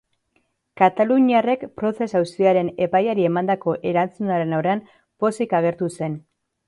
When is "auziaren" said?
2.21-2.71